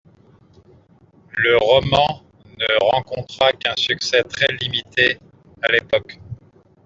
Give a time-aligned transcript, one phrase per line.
[1.37, 2.23] Le roman
[2.57, 5.19] ne rencontra qu'un succès très limité
[5.61, 6.17] à l'époque.